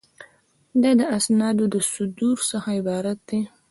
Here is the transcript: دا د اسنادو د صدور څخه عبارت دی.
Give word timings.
دا 0.81 0.91
د 0.99 1.01
اسنادو 1.17 1.65
د 1.73 1.75
صدور 1.91 2.37
څخه 2.51 2.69
عبارت 2.79 3.17
دی. 3.29 3.39